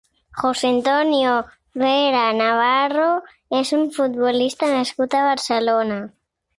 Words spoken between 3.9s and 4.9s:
futbolista